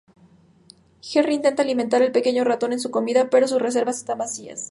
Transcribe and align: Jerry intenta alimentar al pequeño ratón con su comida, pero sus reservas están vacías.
Jerry 1.09 1.35
intenta 1.35 1.61
alimentar 1.61 2.01
al 2.01 2.11
pequeño 2.11 2.43
ratón 2.43 2.71
con 2.71 2.79
su 2.79 2.89
comida, 2.89 3.29
pero 3.29 3.47
sus 3.47 3.61
reservas 3.61 3.97
están 3.97 4.17
vacías. 4.17 4.59